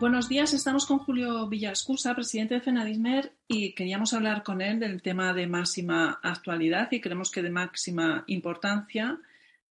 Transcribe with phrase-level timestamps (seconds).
[0.00, 5.00] Buenos días, estamos con Julio Villascusa, presidente de FENADISMER, y queríamos hablar con él del
[5.00, 9.18] tema de máxima actualidad y creemos que de máxima importancia,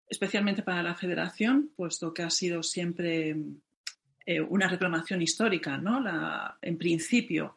[0.10, 3.38] especialmente para la federación, puesto que ha sido siempre
[4.26, 6.04] eh, una reclamación histórica, ¿no?
[6.62, 7.56] En principio,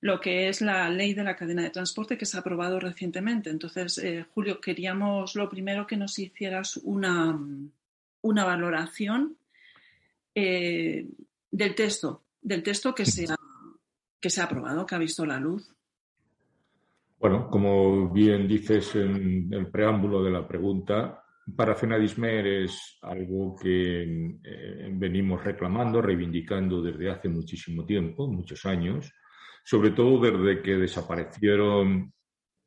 [0.00, 3.48] lo que es la ley de la cadena de transporte que se ha aprobado recientemente.
[3.48, 7.40] Entonces, eh, Julio, queríamos lo primero que nos hicieras una,
[8.20, 9.38] una valoración
[10.34, 11.06] eh,
[11.52, 13.36] del texto, del texto que se ha,
[14.20, 15.70] que se ha aprobado, que ha visto la luz.
[17.20, 21.22] Bueno, como bien dices en el preámbulo de la pregunta,
[21.54, 24.02] para FENADISMER es algo que
[24.42, 29.12] eh, venimos reclamando, reivindicando desde hace muchísimo tiempo, muchos años,
[29.64, 32.12] sobre todo desde que desaparecieron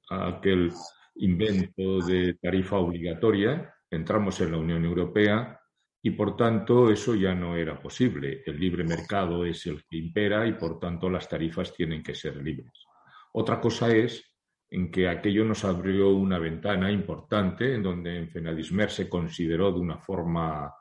[0.09, 0.71] aquel
[1.15, 5.59] invento de tarifa obligatoria, entramos en la Unión Europea
[6.05, 8.43] y por tanto eso ya no era posible.
[8.45, 12.35] El libre mercado es el que impera y por tanto las tarifas tienen que ser
[12.37, 12.85] libres.
[13.33, 14.23] Otra cosa es
[14.69, 19.79] en que aquello nos abrió una ventana importante en donde en Fenadismer se consideró de
[19.79, 20.71] una forma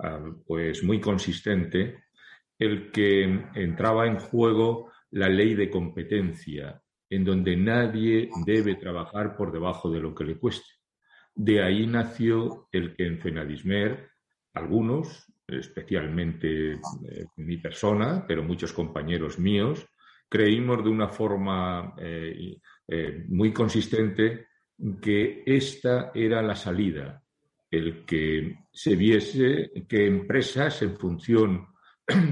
[0.00, 2.04] ah, pues muy consistente
[2.58, 3.22] el que
[3.54, 6.78] entraba en juego la ley de competencia
[7.08, 10.74] en donde nadie debe trabajar por debajo de lo que le cueste.
[11.34, 14.13] De ahí nació el que en Fenadismer
[14.54, 16.78] algunos, especialmente eh,
[17.36, 19.86] mi persona, pero muchos compañeros míos,
[20.28, 22.56] creímos de una forma eh,
[22.88, 24.46] eh, muy consistente
[25.00, 27.22] que esta era la salida,
[27.70, 31.66] el que se viese que empresas en función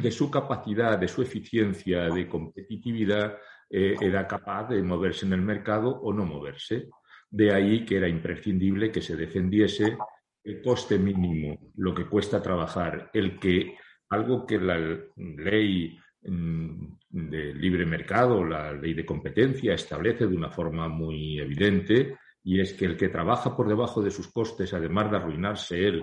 [0.02, 3.38] de su capacidad, de su eficiencia, de competitividad,
[3.74, 6.90] era capaz de moverse en el mercado o no moverse.
[7.30, 9.96] De ahí que era imprescindible que se defendiese
[10.44, 13.76] el coste mínimo, lo que cuesta trabajar, el que
[14.10, 14.78] algo que la
[15.16, 22.16] ley mm, de libre mercado, la ley de competencia establece de una forma muy evidente,
[22.44, 26.00] y es que el que trabaja por debajo de sus costes, además de arruinarse él,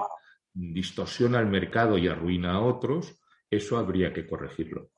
[0.54, 4.92] distorsiona el mercado y arruina a otros, eso habría que corregirlo.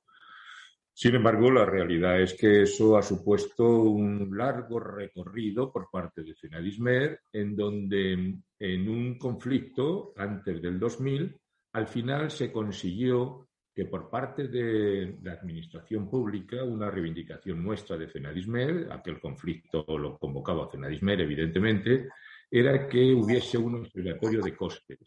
[0.93, 6.35] Sin embargo, la realidad es que eso ha supuesto un largo recorrido por parte de
[6.35, 11.39] Fenadismer, en donde en un conflicto antes del 2000,
[11.73, 18.09] al final se consiguió que por parte de la Administración Pública, una reivindicación nuestra de
[18.09, 22.09] Fenadismer, aquel conflicto lo convocaba Fenadismer, evidentemente,
[22.49, 24.99] era que hubiese un observatorio de costes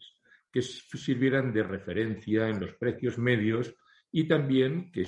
[0.51, 3.75] que sirvieran de referencia en los precios medios
[4.11, 5.05] y también que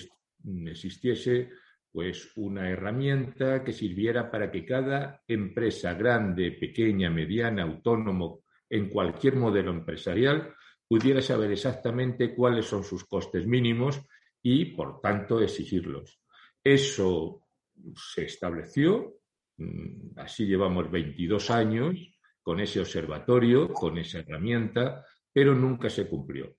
[0.68, 1.50] existiese
[1.92, 9.36] pues una herramienta que sirviera para que cada empresa grande, pequeña, mediana, autónomo, en cualquier
[9.36, 10.54] modelo empresarial,
[10.88, 14.02] pudiera saber exactamente cuáles son sus costes mínimos
[14.42, 16.22] y, por tanto, exigirlos.
[16.64, 17.48] Eso
[17.96, 19.20] se estableció,
[19.58, 21.96] mm, así llevamos 22 años
[22.42, 26.56] con ese observatorio, con esa herramienta, pero nunca se cumplió.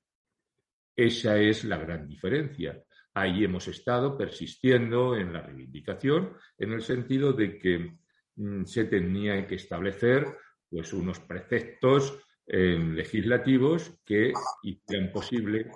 [0.94, 2.82] Esa es la gran diferencia.
[3.18, 7.98] Ahí hemos estado persistiendo en la reivindicación en el sentido de que
[8.36, 10.24] mm, se tenía que establecer
[10.70, 12.16] pues, unos preceptos
[12.46, 14.32] eh, legislativos que
[14.62, 15.68] hicieran posible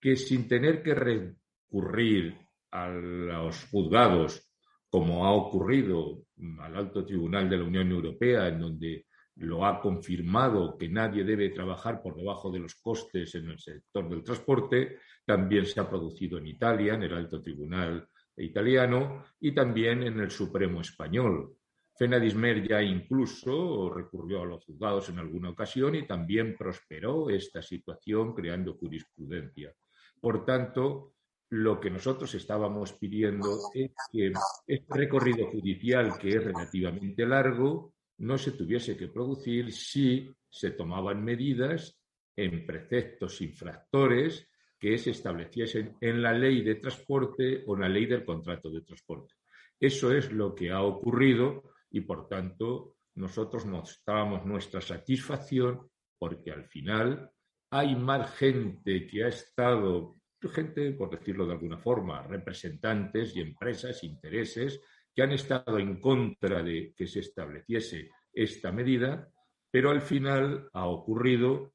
[0.00, 2.36] que sin tener que recurrir
[2.70, 4.48] a los juzgados,
[4.88, 6.22] como ha ocurrido
[6.60, 11.50] al alto tribunal de la Unión Europea, en donde lo ha confirmado que nadie debe
[11.50, 16.38] trabajar por debajo de los costes en el sector del transporte, también se ha producido
[16.38, 21.56] en Italia, en el alto tribunal italiano y también en el Supremo español.
[21.98, 28.34] Fenadismer ya incluso recurrió a los juzgados en alguna ocasión y también prosperó esta situación
[28.34, 29.74] creando jurisprudencia.
[30.20, 31.14] Por tanto,
[31.50, 34.32] lo que nosotros estábamos pidiendo es que
[34.66, 41.24] este recorrido judicial, que es relativamente largo, no se tuviese que producir si se tomaban
[41.24, 41.98] medidas
[42.36, 48.06] en preceptos infractores que se estableciesen en la ley de transporte o en la ley
[48.06, 49.34] del contrato de transporte.
[49.78, 55.88] Eso es lo que ha ocurrido y, por tanto, nosotros mostramos nuestra satisfacción
[56.18, 57.30] porque al final
[57.70, 60.16] hay más gente que ha estado
[60.48, 64.80] gente, por decirlo de alguna forma, representantes y empresas, intereses,
[65.14, 69.30] que han estado en contra de que se estableciese esta medida,
[69.70, 71.72] pero al final ha ocurrido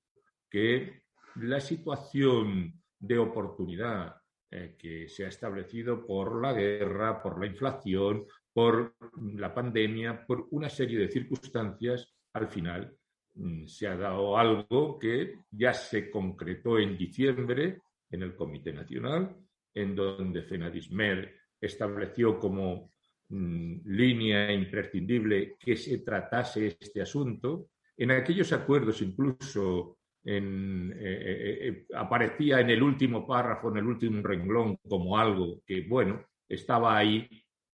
[0.49, 1.03] que
[1.35, 4.15] la situación de oportunidad
[4.49, 8.95] eh, que se ha establecido por la guerra, por la inflación, por
[9.35, 12.95] la pandemia, por una serie de circunstancias, al final
[13.35, 19.35] mm, se ha dado algo que ya se concretó en diciembre en el Comité Nacional,
[19.73, 22.91] en donde Fenadismer estableció como
[23.29, 27.69] mm, línea imprescindible que se tratase este asunto.
[27.97, 34.21] En aquellos acuerdos incluso eh, eh, eh, aparecía en el último párrafo, en el último
[34.21, 37.27] renglón, como algo que, bueno, estaba ahí,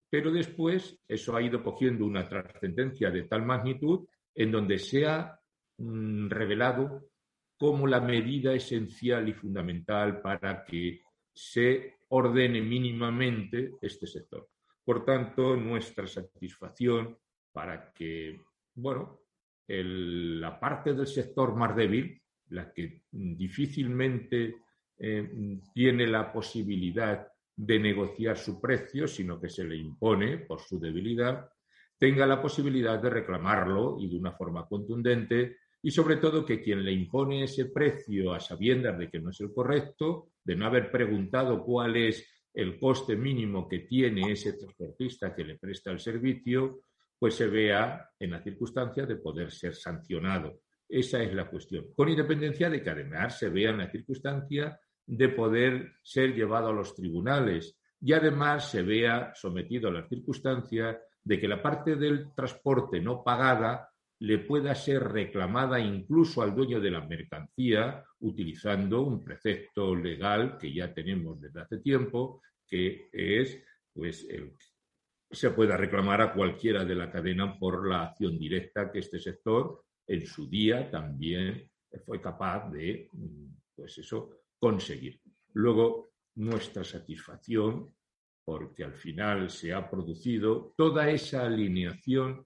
[0.10, 5.38] pero después eso ha ido cogiendo una trascendencia de tal magnitud en donde se ha
[5.78, 7.10] mm, revelado
[7.58, 11.02] como la medida esencial y fundamental para que
[11.34, 14.48] se ordene mínimamente este sector.
[14.86, 17.18] Por tanto, nuestra satisfacción
[17.52, 18.40] para que,
[18.76, 19.20] bueno,
[19.68, 24.56] la parte del sector más débil, la que difícilmente
[24.98, 30.80] eh, tiene la posibilidad de negociar su precio, sino que se le impone por su
[30.80, 31.50] debilidad,
[31.98, 36.84] tenga la posibilidad de reclamarlo y de una forma contundente y sobre todo que quien
[36.84, 40.92] le impone ese precio a sabiendas de que no es el correcto, de no haber
[40.92, 46.82] preguntado cuál es el coste mínimo que tiene ese transportista que le presta el servicio,
[47.20, 50.62] pues se vea en la circunstancia de poder ser sancionado.
[50.90, 51.88] Esa es la cuestión.
[51.96, 56.74] Con independencia de que además se vea en la circunstancia de poder ser llevado a
[56.74, 62.34] los tribunales y además se vea sometido a la circunstancia de que la parte del
[62.34, 63.90] transporte no pagada
[64.20, 70.74] le pueda ser reclamada incluso al dueño de la mercancía utilizando un precepto legal que
[70.74, 73.64] ya tenemos desde hace tiempo, que es
[73.94, 74.28] pues
[75.30, 79.84] se pueda reclamar a cualquiera de la cadena por la acción directa que este sector
[80.08, 81.70] en su día también
[82.06, 83.10] fue capaz de
[83.76, 85.20] pues eso conseguir.
[85.54, 87.94] Luego nuestra satisfacción
[88.48, 92.46] porque al final se ha producido toda esa alineación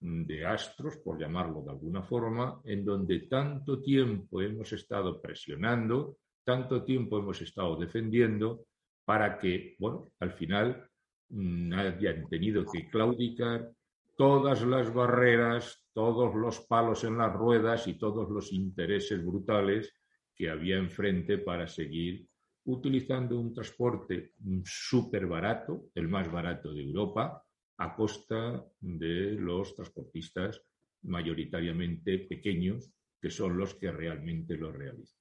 [0.00, 6.84] de astros, por llamarlo de alguna forma, en donde tanto tiempo hemos estado presionando, tanto
[6.84, 8.66] tiempo hemos estado defendiendo
[9.04, 10.86] para que, bueno, al final
[11.30, 13.70] mm, hayan tenido que claudicar
[14.18, 19.92] todas las barreras, todos los palos en las ruedas y todos los intereses brutales
[20.32, 22.24] que había enfrente para seguir
[22.66, 24.34] utilizando un transporte
[24.64, 27.44] súper barato, el más barato de Europa,
[27.78, 30.62] a costa de los transportistas
[31.02, 35.17] mayoritariamente pequeños, que son los que realmente lo realizan.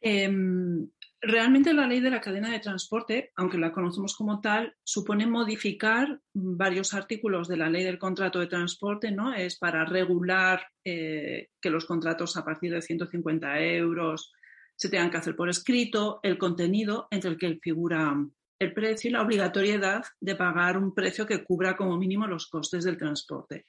[0.00, 0.88] Em,
[1.20, 6.20] realmente la ley de la cadena de transporte, aunque la conocemos como tal, supone modificar
[6.32, 9.34] varios artículos de la ley del contrato de transporte, ¿no?
[9.34, 14.32] Es para regular eh, que los contratos a partir de 150 euros
[14.76, 18.16] se tengan que hacer por escrito, el contenido entre el que figura
[18.60, 22.84] el precio y la obligatoriedad de pagar un precio que cubra como mínimo los costes
[22.84, 23.64] del transporte.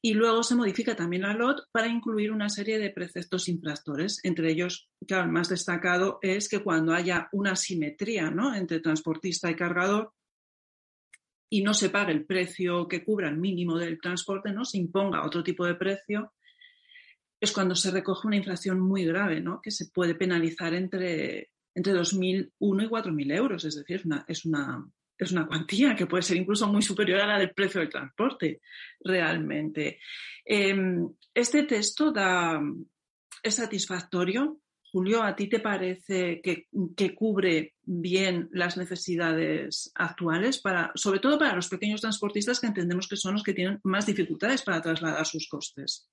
[0.00, 4.20] Y luego se modifica también la LOT para incluir una serie de preceptos infractores.
[4.22, 8.54] Entre ellos, claro, el más destacado es que cuando haya una simetría ¿no?
[8.54, 10.12] entre transportista y cargador
[11.50, 15.26] y no se pague el precio que cubra el mínimo del transporte, no se imponga
[15.26, 16.32] otro tipo de precio,
[17.40, 19.60] es cuando se recoge una infracción muy grave, ¿no?
[19.60, 25.32] que se puede penalizar entre entre 2.001 y 4.000 euros, es decir, es una, es
[25.32, 28.60] una cuantía que puede ser incluso muy superior a la del precio del transporte,
[29.00, 30.00] realmente.
[30.44, 32.60] Em, este texto da,
[33.42, 34.60] es satisfactorio.
[34.90, 36.66] Julio, ¿a ti te parece que,
[36.96, 43.06] que, cubre bien las necesidades actuales, para, sobre todo para los pequeños transportistas que entendemos
[43.06, 46.10] que son los que tienen más dificultades para trasladar sus costes?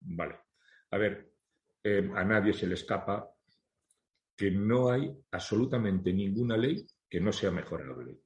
[0.00, 0.38] Vale.
[0.90, 1.34] A ver,
[1.82, 3.33] eh, a nadie se le escapa
[4.36, 8.18] que no hay absolutamente ninguna ley que no sea mejorable.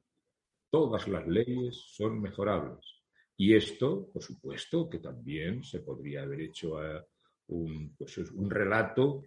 [0.71, 3.03] Todas las leyes son mejorables.
[3.37, 7.05] Y esto, por supuesto, que también se podría haber hecho a
[7.49, 9.23] un, pues un relato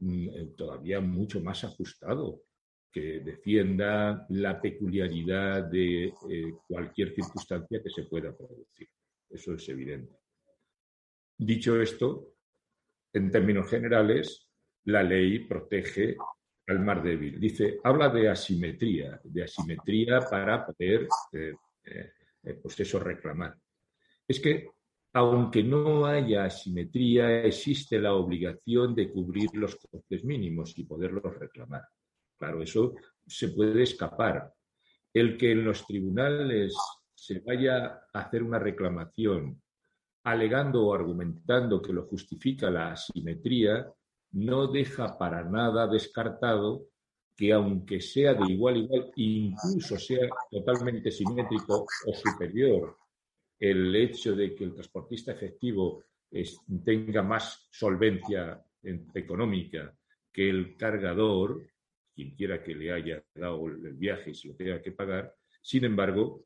[0.00, 2.42] mm, eh, todavía mucho más ajustado.
[2.92, 8.88] que defienda la peculiaridad de eh, cualquier circunstancia que se pueda producir.
[9.28, 10.16] Eso es evidente.
[11.36, 12.36] Dicho esto,
[13.12, 14.45] en términos generales,
[14.86, 16.16] la ley protege
[16.66, 17.38] al más débil.
[17.38, 23.56] Dice, habla de asimetría, de asimetría para poder, eh, eh, pues eso, reclamar.
[24.26, 24.70] Es que,
[25.12, 31.82] aunque no haya asimetría, existe la obligación de cubrir los costes mínimos y poderlos reclamar.
[32.36, 32.94] Claro, eso
[33.26, 34.52] se puede escapar.
[35.12, 36.76] El que en los tribunales
[37.14, 39.60] se vaya a hacer una reclamación
[40.24, 43.88] alegando o argumentando que lo justifica la asimetría,
[44.32, 46.88] no deja para nada descartado
[47.36, 52.96] que aunque sea de igual igual, incluso sea totalmente simétrico o superior
[53.58, 56.04] el hecho de que el transportista efectivo
[56.84, 58.62] tenga más solvencia
[59.14, 59.94] económica
[60.32, 61.62] que el cargador,
[62.14, 65.84] quien quiera que le haya dado el viaje y se lo tenga que pagar, sin
[65.84, 66.44] embargo,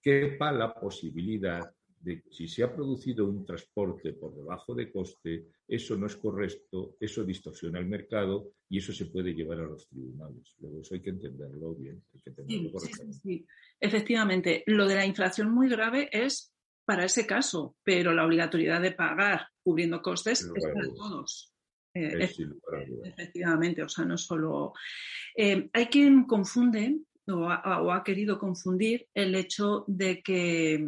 [0.00, 1.62] quepa la posibilidad
[2.02, 6.96] de si se ha producido un transporte por debajo de coste, eso no es correcto,
[6.98, 10.54] eso distorsiona el mercado y eso se puede llevar a los tribunales.
[10.58, 13.46] Luego eso hay que entenderlo bien, hay que entenderlo sí, sí, sí,
[13.80, 16.52] Efectivamente, lo de la inflación muy grave es
[16.84, 21.52] para ese caso, pero la obligatoriedad de pagar cubriendo costes es para todos.
[21.94, 22.28] Eh,
[23.04, 24.72] efectivamente, o sea, no solo.
[25.36, 30.84] Eh, hay quien confunde o ha, querido confundir el hecho de que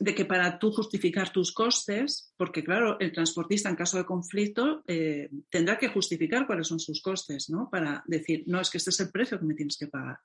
[0.00, 4.82] de que para tú justificar tus costes, porque claro, el transportista en caso de conflicto
[4.86, 7.68] eh, tendrá que justificar cuáles son sus costes, ¿no?
[7.70, 10.18] Para decir, no, es que este es el precio que me tienes que pagar.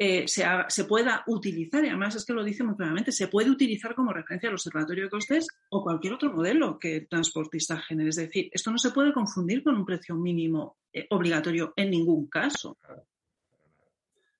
[0.00, 3.96] Eh, se, pueda utilizar, y además es que lo dice muy claramente, se puede utilizar
[3.96, 8.10] como referencia al observatorio de costes o cualquier otro modelo que el transportista genere.
[8.10, 12.28] Es decir, esto no se puede confundir con un precio mínimo eh, obligatorio en ningún
[12.28, 12.78] caso.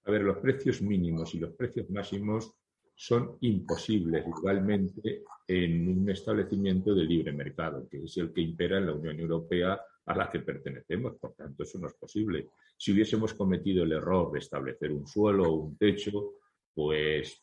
[0.04, 2.54] A ver, los precios mínimos y los precios máximos
[3.00, 8.86] son imposibles igualmente en un establecimiento de libre mercado, que es el que impera en
[8.86, 11.14] la Unión Europea a la que pertenecemos.
[11.14, 12.48] Por tanto, eso no es posible.
[12.76, 16.32] Si hubiésemos cometido el error de establecer un suelo o un techo,
[16.74, 17.40] pues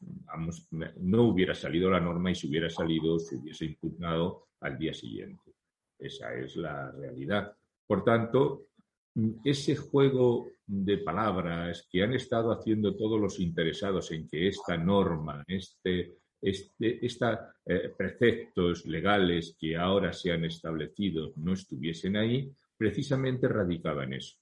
[0.97, 5.53] no hubiera salido la norma y si hubiera salido, se hubiese impugnado al día siguiente.
[5.97, 7.55] Esa es la realidad.
[7.88, 8.67] Por tanto,
[9.43, 15.43] ese juego de palabras que han estado haciendo todos los interesados en que esta norma,
[15.48, 23.48] este, este estos eh, preceptos legales que ahora se han establecido no estuviesen ahí, precisamente
[23.48, 24.38] radicaba en eso,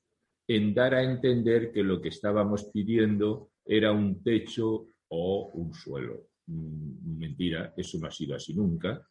[0.47, 6.27] en dar a entender que lo que estábamos pidiendo era un techo o un suelo.
[6.47, 9.07] Mm, mentira, eso no ha sido así nunca.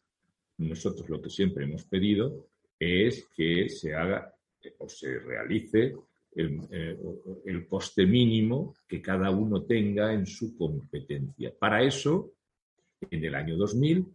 [0.57, 4.32] Nosotros lo que siempre hemos pedido es que se haga
[4.79, 5.95] o se realice
[6.35, 6.97] eh,
[7.45, 11.53] el, coste mínimo que cada uno tenga en su competencia.
[11.57, 12.33] Para eso,
[13.09, 14.05] en el año 2000,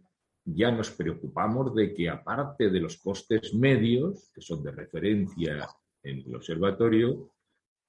[0.45, 5.69] ya nos preocupamos de que aparte de los costes medios, que son de referencia
[6.03, 7.31] en el observatorio,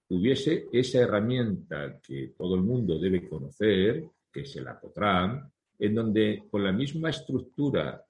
[0.09, 6.45] hubiese esa herramienta que todo el mundo debe conocer, que es el ACOTRAN, en donde
[6.51, 8.05] con la misma estructura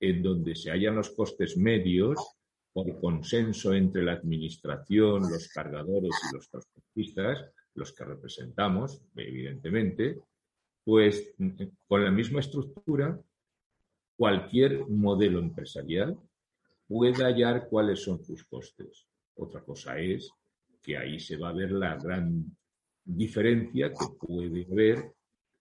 [0.00, 2.37] en donde se hallan los costes medios,
[2.72, 7.44] por consenso entre la administración, los cargadores y los transportistas,
[7.74, 10.20] los que representamos, evidentemente,
[10.84, 11.34] pues
[11.86, 13.18] con la misma estructura,
[14.16, 16.18] cualquier modelo empresarial
[16.86, 19.06] puede hallar cuáles son sus costes.
[19.36, 20.30] Otra cosa es
[20.82, 22.44] que ahí se va a ver la gran
[23.04, 25.12] diferencia que puede haber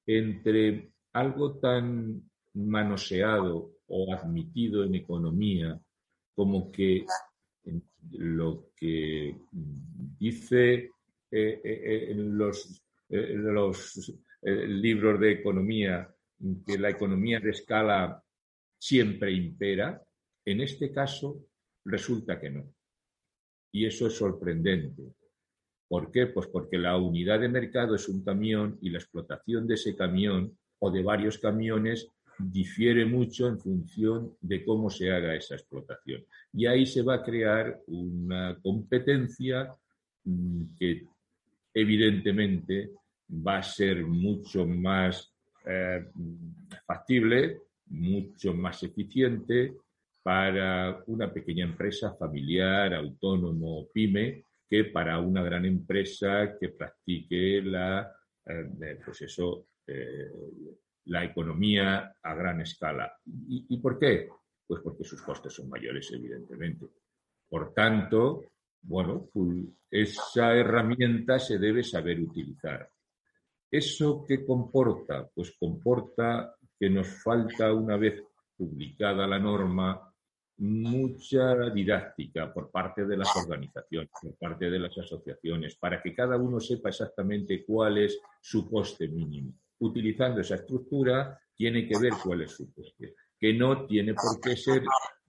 [0.06, 5.80] entre algo tan manoseado o admitido en economía
[6.38, 7.04] como que
[8.12, 9.36] lo que
[10.20, 10.92] dice
[11.32, 12.80] eh, eh, en los,
[13.10, 14.14] los
[14.44, 16.08] libros de economía,
[16.64, 18.24] que la economía de escala
[18.78, 20.00] siempre impera,
[20.46, 21.44] en este caso
[21.84, 22.72] resulta que no.
[23.72, 25.16] Y eso es sorprendente.
[25.88, 26.28] ¿Por qué?
[26.28, 30.56] Pues porque la unidad de mercado es un camión y la explotación de ese camión
[30.78, 36.24] o de varios camiones difiere mucho en función de cómo se haga esa explotación.
[36.54, 39.70] Y ahí se va a crear una competencia
[40.24, 41.08] mm, que
[41.74, 42.92] evidentemente
[43.30, 45.34] va a ser mucho más
[45.66, 46.06] eh,
[46.86, 49.76] factible, mucho más eficiente
[50.24, 58.12] para una pequeña empresa familiar, autónomo, pyme, que para una gran empresa que practique la,
[58.46, 60.30] eh, pues eso, eh,
[61.08, 63.12] la economía a gran escala.
[63.26, 64.30] ¿Y, por qué?
[64.66, 66.86] Pues porque sus costes son mayores, evidentemente.
[67.50, 68.44] Por tanto,
[68.82, 72.90] bueno, pues, esa herramienta se debe saber utilizar.
[73.70, 75.28] ¿Eso qué comporta?
[75.34, 78.24] Pues comporta que nos falta, una vez
[78.56, 80.14] publicada la norma,
[80.58, 86.38] mucha didáctica por parte de las organizaciones, por parte de las asociaciones, para que cada
[86.38, 89.54] uno sepa exactamente cuál es su coste mínimo.
[89.80, 94.56] Utilizando esa estructura, tiene que ver cuál es su coste, que no tiene por qué
[94.56, 94.84] ser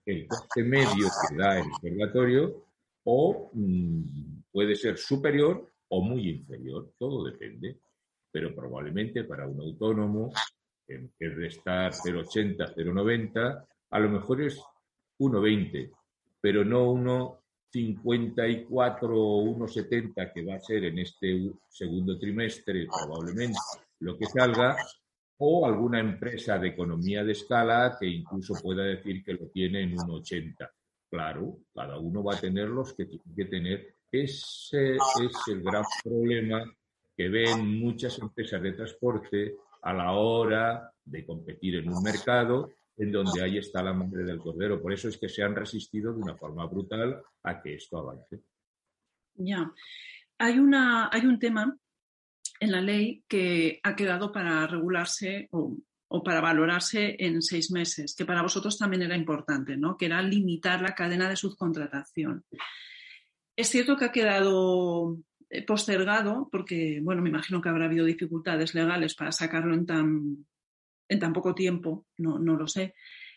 [0.05, 2.65] el coste medio que da el observatorio
[3.03, 7.77] o mm, puede ser superior o muy inferior, todo depende.
[8.31, 10.31] Pero probablemente para un autónomo,
[10.87, 14.61] en vez de estar 0,80, 0,90, a lo mejor es
[15.19, 15.91] 1,20,
[16.39, 23.57] pero no 1,54 o 1,70 que va a ser en este segundo trimestre probablemente
[23.99, 24.75] lo que salga,
[25.41, 29.95] o alguna empresa de economía de escala que incluso pueda decir que lo tiene en
[29.95, 30.69] 1,80.
[31.09, 33.95] Claro, cada uno va a tener los que tiene que tener.
[34.11, 36.63] Ese es el gran problema
[37.15, 43.11] que ven muchas empresas de transporte a la hora de competir en un mercado en
[43.11, 44.81] donde ahí está la madre del cordero.
[44.81, 48.41] Por eso es que se han resistido de una forma brutal a que esto avance.
[49.35, 49.71] Ya.
[50.37, 51.77] Hay, una, hay un tema
[52.59, 55.77] en la ley que ha quedado para regularse o,
[56.23, 59.95] para valorarse en seis meses, que para vosotros también era importante, ¿no?
[59.95, 62.43] que era limitar la cadena de subcontratación.
[63.55, 65.17] Es cierto que ha quedado
[65.49, 70.45] eh, postergado porque, bueno, me imagino que habrá habido dificultades legales para sacarlo en tan
[71.09, 72.93] en tan poco tiempo, no, no lo sé,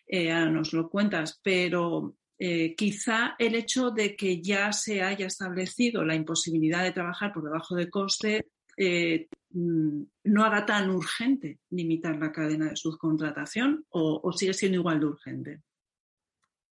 [0.06, 5.26] eh, ahora nos lo cuentas, pero eh, quizá el hecho de que ya se haya
[5.26, 11.60] establecido la imposibilidad de trabajar por debajo de coste eh, mm, no haga tan urgente
[11.70, 15.62] limitar la cadena de subcontratación o, sigue siendo igual de urgente.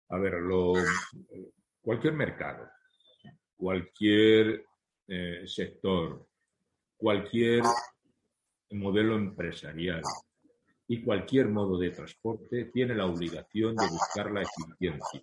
[0.08, 0.34] A ver,
[1.80, 2.68] cualquier mercado,
[3.56, 4.64] cualquier
[5.46, 6.26] sector,
[6.96, 7.62] cualquier
[8.70, 10.02] modelo empresarial
[10.88, 15.22] y cualquier modo de transporte tiene la obligación de buscar la eficiencia.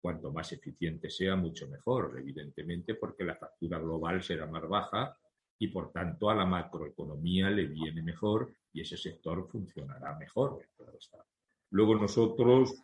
[0.00, 5.16] Cuanto más eficiente sea, mucho mejor, evidentemente, porque la factura global será más baja
[5.58, 10.60] y, por tanto, a la macroeconomía le viene mejor y ese sector funcionará mejor.
[11.70, 12.74] Luego nosotros,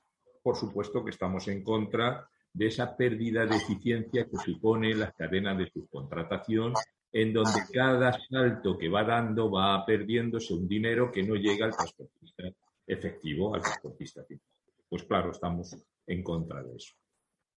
[0.43, 5.55] por supuesto, que estamos en contra de esa pérdida de eficiencia que supone la cadena
[5.55, 6.75] de subcontratación
[7.13, 11.77] en donde cada salto que va dando va perdiéndose un dinero que no llega al
[11.77, 12.45] transportista
[12.87, 14.45] efectivo, al transportista final.
[14.89, 16.95] Pues claro, estamos en contra de eso.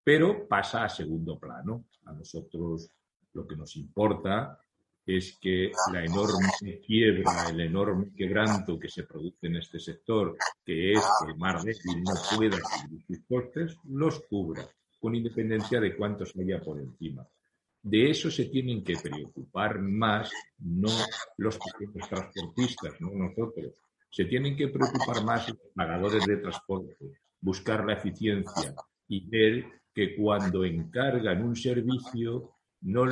[0.04, 1.86] Pero pasa a segundo plano.
[2.06, 2.90] A nosotros
[3.34, 4.60] lo que nos importa
[5.06, 10.94] es que la enorme quiebra, el enorme quebranto que se produce en este sector, que
[10.94, 14.66] es que el mar débil no pueda cubrir sus costes, los cubra,
[15.00, 17.28] con independencia de cuántos haya por encima.
[17.82, 20.88] De eso se tienen que preocupar más no
[21.36, 21.60] los
[22.10, 23.74] transportistas, no nosotros.
[24.10, 26.96] Se tienen que preocupar más los pagadores de transporte,
[27.42, 28.74] buscar la eficiencia
[29.10, 32.53] y ver que cuando encargan un servicio
[32.84, 33.06] no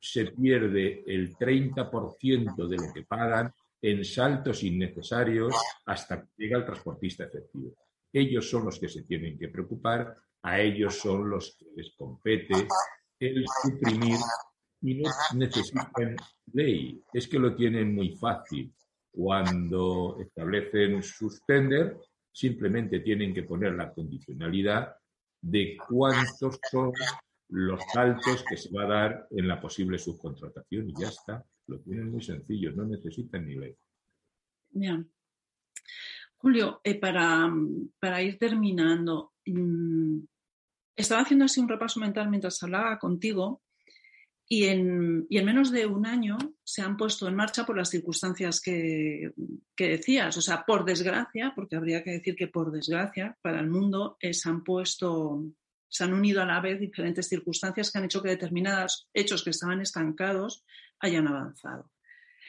[0.00, 5.54] se pierde el 30% de lo que pagan en saltos innecesarios
[5.86, 7.74] hasta que llega el transportista efectivo.
[8.12, 12.66] Ellos son los que se tienen que preocupar, a ellos son los que les compete
[13.20, 14.16] el suprimir
[14.82, 16.16] y no necesitan
[16.52, 17.02] ley.
[17.12, 18.72] Es que lo tienen muy fácil.
[19.10, 21.98] Cuando establecen sus tender,
[22.32, 24.94] simplemente tienen que poner la condicionalidad
[25.40, 26.92] de cuántos son
[27.48, 31.44] los saltos que se va a dar en la posible subcontratación y ya está.
[31.66, 33.76] Lo tienen muy sencillo, no necesitan ni ley.
[36.36, 37.50] Julio, eh, para,
[37.98, 40.20] para, ir terminando, mm,
[40.96, 43.62] estaba haciendo así un repaso mental mientras hablaba contigo
[44.50, 49.32] y en, menos de un año se han puesto en marcha por las circunstancias que,
[49.76, 50.36] decías.
[50.38, 54.32] O sea, por desgracia, porque habría que decir que por desgracia para el mundo eh,
[54.32, 55.44] se han puesto,
[55.88, 59.50] se han unido a la vez diferentes circunstancias que han hecho que determinados hechos que
[59.50, 60.64] estaban estancados
[61.00, 61.90] hayan avanzado.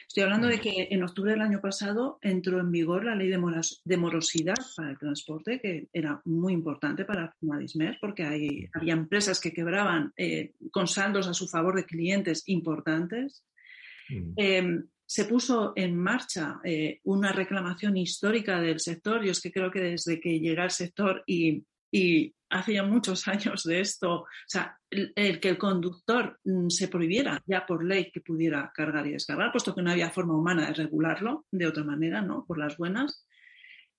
[0.06, 3.96] Estoy hablando de que en octubre del año pasado entró en vigor la ley de,
[3.96, 9.52] morosidad para el transporte, que era muy importante para Madismer, porque hay, había empresas que
[9.52, 13.44] quebraban eh, con saldos a su favor de clientes importantes.
[14.08, 14.32] Mm.
[14.36, 19.24] Em, se puso en marcha eh, una reclamación histórica del sector.
[19.24, 23.26] Yo es que creo que desde que llega al sector y y hace ya muchos
[23.28, 28.10] años de esto, o sea, el, que el conductor mm, se prohibiera ya por ley
[28.12, 31.84] que pudiera cargar y descargar, puesto que no había forma humana de regularlo de otra
[31.84, 32.44] manera, ¿no?
[32.44, 33.24] Por las buenas.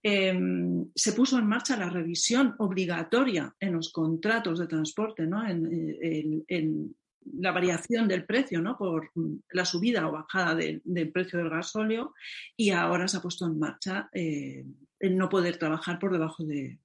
[0.04, 5.48] Em, se puso en marcha la revisión obligatoria en los contratos de transporte, ¿no?
[5.48, 6.96] en,
[7.34, 8.76] la variación del precio ¿no?
[8.76, 9.12] por
[9.52, 12.16] la subida o bajada del precio del gasóleo
[12.58, 14.66] y ahora se ha puesto en marcha eh,
[15.00, 16.80] el no poder trabajar por debajo de,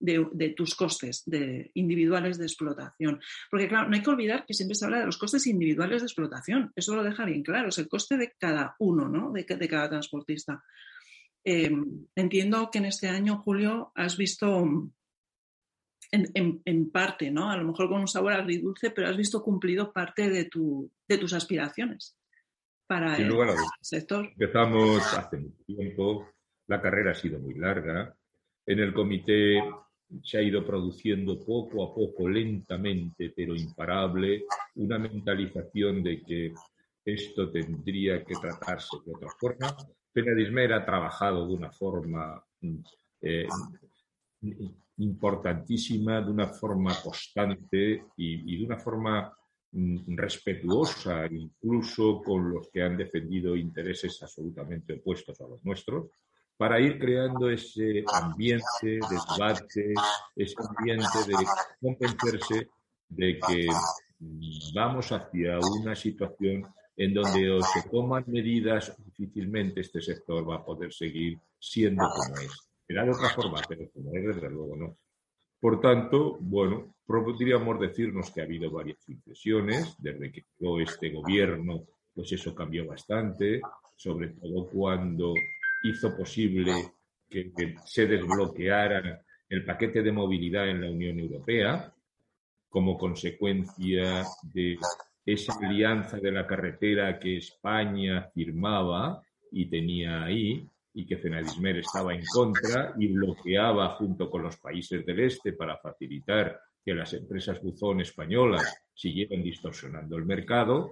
[0.00, 3.20] de, tus costes de, individuales de explotación.
[3.50, 6.06] Porque, claro, no hay que olvidar que siempre se habla de los costes individuales de
[6.06, 6.72] explotación.
[6.76, 9.32] Eso lo deja bien claro, es el coste de cada uno, ¿no?
[9.32, 10.62] de, de cada transportista.
[11.44, 14.64] Em, entiendo que en este año, Julio, has visto
[16.10, 17.50] en, parte, ¿no?
[17.50, 21.18] A lo mejor con un sabor agridulce, pero has visto cumplido parte de, tu, de
[21.18, 22.16] tus aspiraciones
[22.86, 23.30] para el
[23.80, 24.26] sector.
[24.26, 26.28] Empezamos hace mucho tiempo,
[26.66, 28.14] la carrera ha sido muy larga.
[28.66, 29.62] En el comité
[30.22, 34.44] se ha ido produciendo poco a poco, lentamente, pero imparable,
[34.76, 36.54] una mentalización de que
[37.04, 39.76] esto tendría que tratarse de otra forma.
[40.12, 42.42] Penedismer ha trabajado de una forma
[43.20, 43.46] eh,
[44.98, 49.32] importantísima, de una forma constante y, de una forma
[49.72, 56.10] mm, respetuosa incluso con los que han defendido intereses absolutamente opuestos a los nuestros,
[56.58, 58.98] para ir creando ese ambiente de
[59.38, 59.94] debate,
[60.34, 61.36] ese ambiente de
[61.80, 62.68] convencerse
[63.08, 63.68] de que
[64.74, 66.66] vamos hacia una situación
[66.96, 72.36] en donde o se toman medidas, difícilmente este sector va a poder seguir siendo como
[72.38, 72.68] es.
[72.84, 74.98] Será de otra forma, pero como es, desde luego no.
[75.60, 81.84] Por tanto, bueno, podríamos decirnos que ha habido varias inflexiones desde que llegó este gobierno,
[82.12, 83.60] pues eso cambió bastante,
[83.96, 85.34] sobre todo cuando
[85.84, 86.72] hizo posible
[87.28, 91.92] que, que se desbloqueara el paquete de movilidad en la Unión Europea
[92.68, 94.76] como consecuencia de
[95.24, 102.12] esa alianza de la carretera que España firmaba y tenía ahí, y que Fenadismer estaba
[102.12, 107.62] en contra y bloqueaba junto con los países del este para facilitar que las empresas
[107.62, 110.90] buzón españolas siguieran distorsionando el mercado,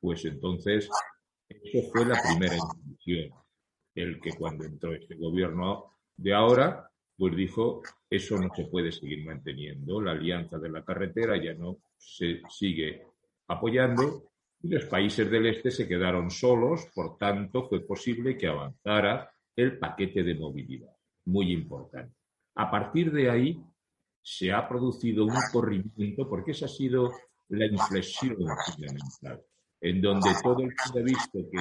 [0.00, 0.88] pues entonces
[1.48, 3.39] eso fue la primera intención.
[4.00, 9.24] El que cuando entró este gobierno de ahora, pues dijo, eso no se puede seguir
[9.24, 13.02] manteniendo, la alianza de la carretera ya no se sigue
[13.48, 14.30] apoyando
[14.62, 19.78] y los países del este se quedaron solos, por tanto fue posible que avanzara el
[19.78, 20.94] paquete de movilidad,
[21.26, 22.14] muy importante.
[22.54, 23.62] A partir de ahí
[24.22, 27.10] se ha producido un corrimiento, porque esa ha sido
[27.48, 28.36] la inflexión
[28.66, 29.42] fundamental,
[29.80, 31.58] en donde todo el mundo ha visto que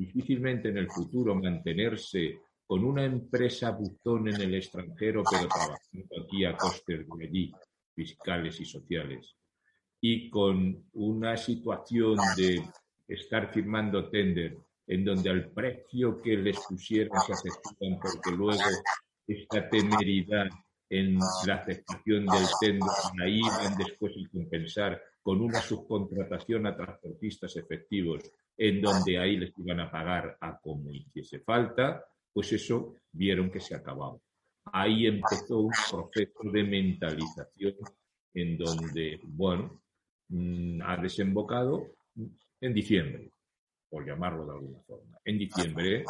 [0.00, 6.44] difícilmente en el futuro mantenerse con una empresa buzón en el extranjero, pero trabajando aquí
[6.44, 7.52] a costes de allí,
[7.94, 9.36] fiscales y sociales,
[10.00, 12.62] y con una situación de
[13.08, 18.62] estar firmando tender en donde al precio que les pusieron se aceptan porque luego
[19.26, 20.48] esta temeridad
[20.88, 27.54] en la aceptación del tender la iban después a compensar con una subcontratación a transportistas
[27.56, 28.22] efectivos
[28.60, 33.60] en donde ahí les iban a pagar a como hiciese falta, pues eso vieron que
[33.60, 34.18] se acababa.
[34.72, 37.74] Ahí empezó un proceso de mentalización
[38.34, 39.80] en donde, bueno,
[40.30, 41.88] Mm, ha desembocado
[42.60, 43.32] en diciembre,
[43.88, 45.18] por llamarlo de alguna forma.
[45.24, 46.04] En diciembre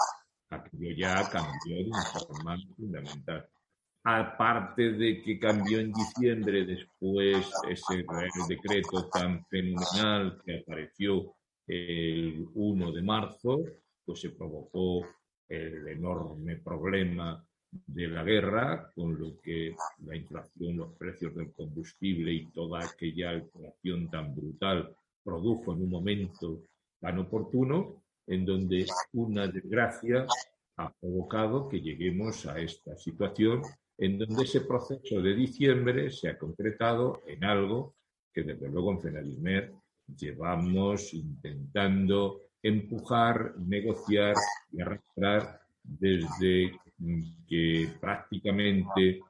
[0.51, 3.49] aquello ya cambió de una forma fundamental.
[4.05, 8.05] Aparte de que cambió en diciembre después ese
[8.49, 11.35] decreto tan fenomenal que apareció
[11.71, 13.63] el 1 de marzo,
[14.05, 15.07] pues se provocó
[15.49, 17.45] el enorme problema
[17.87, 23.35] de la guerra, con lo que la inflación, los precios del combustible y toda aquella
[23.35, 26.65] inflación tan brutal produjo en un momento
[27.01, 30.27] tan oportuno, en donde una desgracia
[30.77, 33.63] ha provocado que lleguemos a esta situación,
[33.97, 37.95] en donde ese proceso de diciembre se ha concretado en algo
[38.33, 39.73] que desde luego en Fenadismer
[40.17, 44.35] llevamos intentando empujar, negociar
[44.73, 46.79] y arrastrar desde
[47.49, 49.21] que prácticamente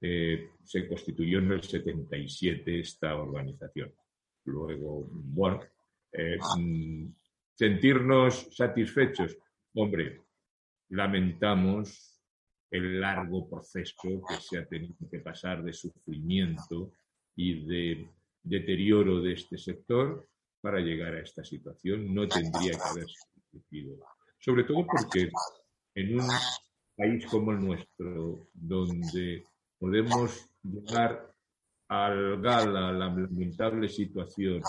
[0.00, 3.92] eh, se constituyó en el 77 esta organización.
[4.44, 5.60] Luego, bueno,
[6.12, 6.38] eh,
[7.54, 9.36] sentirnos satisfechos.
[9.74, 10.20] Hombre,
[10.90, 12.20] lamentamos
[12.70, 16.92] el largo proceso que se ha tenido que pasar de sufrimiento
[17.36, 18.08] y de
[18.44, 20.28] deterioro de este sector
[20.60, 22.14] para llegar a esta situación.
[22.14, 23.96] No tendría que haberse sucedido.
[24.38, 25.30] Sobre todo porque
[25.94, 26.28] en un
[26.96, 29.46] país como el nuestro, donde
[29.78, 31.34] podemos llegar
[31.88, 34.62] al gala la lamentable situación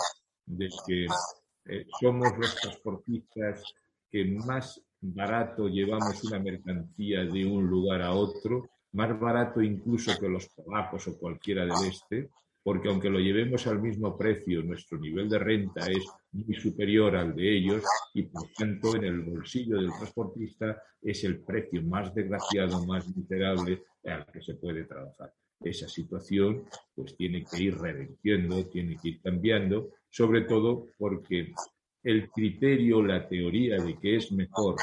[0.45, 1.05] de que
[1.65, 3.63] eh, somos los transportistas
[4.09, 10.29] que más barato llevamos una mercancía de un lugar a otro, más barato incluso que
[10.29, 12.29] los polacos o cualquiera del este,
[12.65, 17.35] porque aunque lo llevemos al mismo precio, nuestro nivel de renta es muy superior al
[17.35, 17.83] de ellos
[18.15, 23.83] y por tanto en el bolsillo del transportista es el precio más desgraciado, más miserable
[24.03, 25.31] al que se puede trabajar.
[25.61, 26.63] Esa situación
[26.95, 31.53] pues tiene que ir revertiendo, tiene que ir cambiando, sobre todo porque
[32.01, 34.75] el criterio, la teoría de que es mejor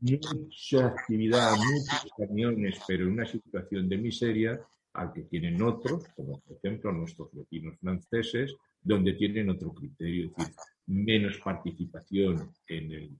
[0.00, 4.60] mucha actividad, muchos camiones, pero en una situación de miseria,
[4.94, 10.36] al que tienen otros, como por ejemplo nuestros vecinos franceses, donde tienen otro criterio, es
[10.36, 10.54] decir,
[10.86, 13.10] menos participación en el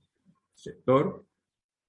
[0.55, 1.25] sector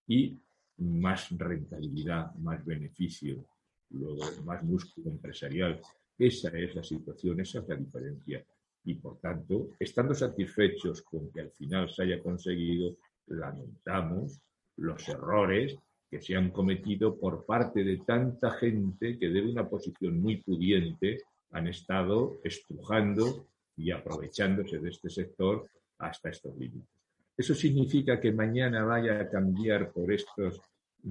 [0.08, 0.38] y
[0.78, 3.46] más rentabilidad, más beneficio,
[3.90, 5.80] luego más músculo empresarial.
[6.18, 8.46] Esa es la situación, esa es la diferencia.
[8.86, 14.40] Y por tanto, estando satisfechos con que al final se haya conseguido, lamentamos
[14.78, 15.78] los errores
[16.14, 21.24] que se han cometido por parte de tanta gente que de una posición muy pudiente
[21.50, 26.88] han estado estrujando y aprovechándose de este sector hasta estos límites.
[27.36, 30.62] ¿Eso significa que mañana vaya a cambiar por estos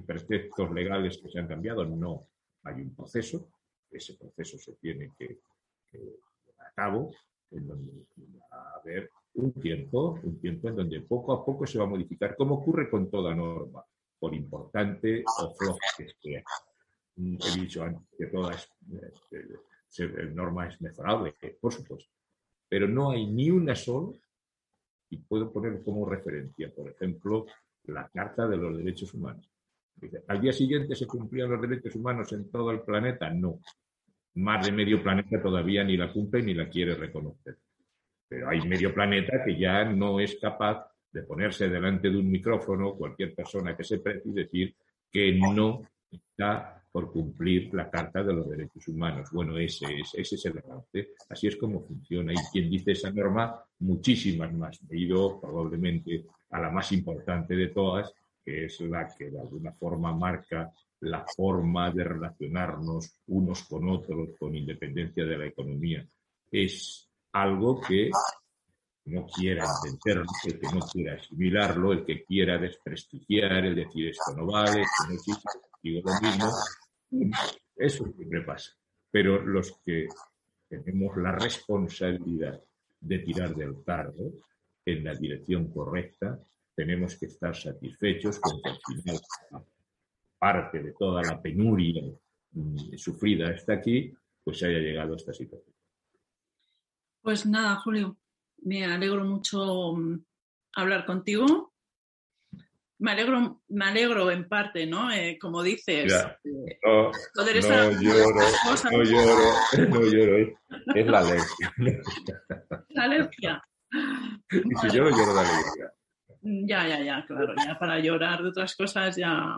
[0.07, 1.85] preceptos legales que se han cambiado?
[1.85, 2.29] No.
[2.63, 3.49] Hay un proceso,
[3.91, 5.37] ese proceso se tiene que,
[5.91, 7.11] llevar a cabo,
[7.51, 7.93] en donde
[8.53, 11.89] va a haber un tiempo, un tiempo en donde poco a poco se va a
[11.89, 13.85] modificar, como ocurre con toda norma,
[14.23, 16.45] por importante o floja que sea.
[17.17, 22.09] Mm, he dicho antes que toda eh, norma es mejorable, por supuesto,
[22.69, 24.17] pero no hay ni una sola,
[25.11, 27.47] y puedo poner como referencia, por ejemplo,
[27.87, 29.51] la Carta de los Derechos Humanos.
[30.29, 33.29] ¿Al día siguiente se cumplían los derechos humanos en todo el planeta?
[33.29, 33.59] No.
[34.35, 37.59] Más de medio planeta todavía ni la cumple ni la quiere reconocer.
[38.29, 42.95] Pero hay medio planeta que ya no es capaz de ponerse delante de un micrófono
[42.95, 44.75] cualquier persona que se precie y decir
[45.11, 49.31] que no está por cumplir la Carta de los Derechos Humanos.
[49.33, 51.15] Bueno, ese es, ese es el debate.
[51.31, 52.33] Así es como funciona.
[52.33, 54.79] Y quien dice esa norma, muchísimas más.
[54.91, 58.13] He ido probablemente a la más importante de todas,
[58.45, 60.71] que es la que de alguna forma marca
[61.01, 66.07] la forma de relacionarnos unos con otros con independencia de la economía.
[66.51, 68.11] Es algo que
[69.05, 74.35] no quiera entenderlo, el que no quiera asimilarlo, el que quiera desprestigiar, el decir esto
[74.37, 75.49] no vale, esto no existe,
[75.83, 77.41] digo lo mismo,
[77.77, 78.73] eso siempre pasa.
[79.11, 80.09] Pero los que
[80.69, 82.61] tenemos la responsabilidad
[83.01, 84.33] de tirar del carro
[84.85, 86.39] en la dirección correcta,
[86.75, 89.21] tenemos que estar satisfechos con que al final,
[90.39, 92.03] parte de toda la penuria
[92.53, 95.75] mm, sufrida hasta aquí, pues haya llegado a esta situación.
[97.21, 98.17] Pues nada, Julio,
[98.63, 100.25] me alegro mucho mm,
[100.77, 101.73] hablar contigo.
[102.99, 105.11] Me alegro, me alegro en parte, ¿no?
[105.11, 106.13] Eh, como dices,
[106.45, 108.35] eh, no, no, lloro,
[108.91, 110.59] no lloro, no lloro,
[110.95, 111.75] es la alergia.
[112.91, 113.63] La alergia.
[114.51, 115.93] Y si lloro, lloro de alegría.
[116.45, 119.57] Ya, ya, ya, claro, ya para llorar de otras cosas ya,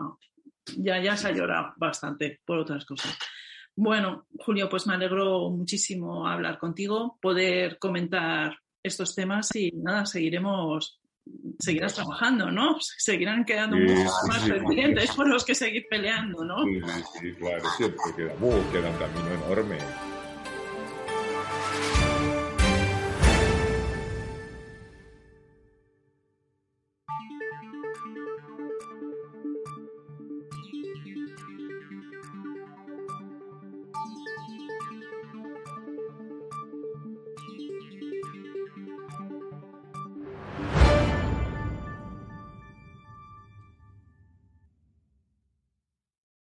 [0.77, 3.17] ya, ya se ha llorado bastante por otras cosas.
[3.75, 8.55] Bueno, Julio, pues me alegro muchísimo hablar contigo, poder comentar
[8.85, 10.99] estos temas y nada, seguiremos,
[11.59, 12.77] seguirás trabajando, ¿no?
[12.79, 13.77] Seguirán quedando
[14.27, 16.63] más pendientes por los que seguir peleando, ¿no?
[16.63, 16.81] Sí,
[17.19, 19.77] sí, claro, siempre queda, uh, queda un camino enorme.